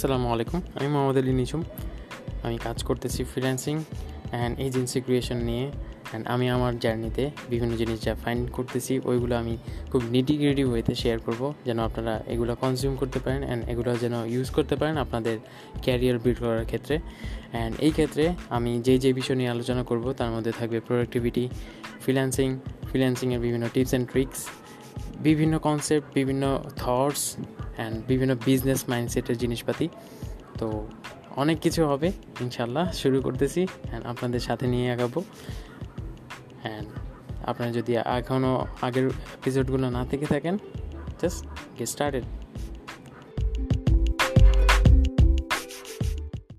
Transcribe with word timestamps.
আসসালামু 0.00 0.28
আলাইকুম। 0.34 0.60
আমি 0.78 0.88
মোহাম্মদ 0.94 1.16
আলী 1.20 1.32
নিঝুম। 1.40 1.62
আমি 2.46 2.56
কাজ 2.66 2.78
করতেছি 2.88 3.20
ফ্রিল্যান্সিং 3.30 3.76
অ্যান্ড 4.32 4.54
এজেন্সি 4.66 4.98
ক্রিয়েশন 5.06 5.38
নিয়ে 5.48 5.64
অ্যান্ড 6.10 6.24
আমি 6.34 6.46
আমার 6.56 6.72
জার্নিতে 6.84 7.24
বিভিন্ন 7.52 7.72
জিনিস 7.80 7.98
যা 8.06 8.12
ফাইন্ড 8.22 8.42
করতেছি, 8.56 8.94
ওইগুলো 9.10 9.34
আমি 9.42 9.54
খুব 9.92 10.02
নিটি 10.14 10.34
গ্রেডি 10.40 10.64
ওয়েতে 10.70 10.94
শেয়ার 11.02 11.18
করব 11.26 11.42
যেন 11.66 11.78
আপনারা 11.88 12.14
এগুলো 12.34 12.52
কনজিউম 12.62 12.94
করতে 13.00 13.18
পারেন 13.24 13.40
অ্যান্ড 13.48 13.62
এগুলো 13.72 13.90
যেন 14.02 14.14
ইউজ 14.34 14.48
করতে 14.56 14.74
পারেন 14.80 14.96
আপনাদের 15.04 15.36
ক্যারিয়ার 15.84 16.16
বিল্ড 16.24 16.38
করার 16.44 16.66
ক্ষেত্রে। 16.70 16.96
অ্যান্ড 17.54 17.72
এই 17.86 17.92
ক্ষেত্রে 17.96 18.24
আমি 18.56 18.72
যে 18.86 18.94
যে 19.04 19.10
বিষয় 19.18 19.36
নিয়ে 19.40 19.50
আলোচনা 19.54 19.82
করব 19.90 20.04
তার 20.18 20.30
মধ্যে 20.34 20.52
থাকবে 20.58 20.78
প্রোডাক্টিভিটি 20.86 21.44
ফ্রিল্যান্সিং 22.02 22.48
ফ্রিল্যান্সিংয়ের 22.88 23.40
বিভিন্ন 23.44 23.64
টিপস 23.74 23.92
অ্যান্ড 23.94 24.06
ট্রিক্স 24.12 24.40
বিভিন্ন 25.20 25.58
কনসেপ্ট 25.58 26.14
বিভিন্ন 26.14 26.64
থটস 26.76 27.36
অ্যান্ড 27.76 28.06
বিভিন্ন 28.06 28.36
বিজনেস 28.44 28.84
মাইন্ডসেটের 28.88 29.38
জিনিসপাতি। 29.38 29.88
তো 30.58 30.86
অনেক 31.36 31.60
কিছু 31.60 31.86
হবে 31.86 32.12
ইনশাল্লাহ 32.40 32.92
শুরু 32.92 33.22
করতেছি 33.22 33.66
অ্যান্ড 33.82 34.06
আপনাদের 34.06 34.40
সাথে 34.40 34.66
নিয়ে 34.66 34.92
আগাবো। 34.92 35.24
অ্যান্ড 36.62 36.88
আপনারা 37.46 37.72
যদি 37.72 37.94
এখনও 37.94 38.66
আগের 38.82 39.06
এপিসোডগুলো 39.06 39.90
না 39.90 40.06
থেকে 40.10 40.26
থাকেন 40.26 40.58
জাস্ট 41.22 41.46
গেট 41.78 41.88
স্টার্টেড 41.88 42.24